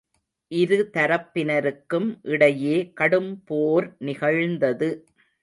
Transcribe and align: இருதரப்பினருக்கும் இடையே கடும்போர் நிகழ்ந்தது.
இருதரப்பினருக்கும் 0.51 2.07
இடையே 2.27 2.93
கடும்போர் 3.01 3.87
நிகழ்ந்தது. 3.99 4.89